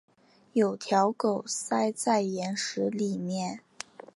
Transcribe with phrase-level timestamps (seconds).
[0.53, 3.59] 有条狗塞在岩石里面